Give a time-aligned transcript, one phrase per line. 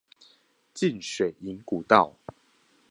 [0.73, 2.15] 浸水營古道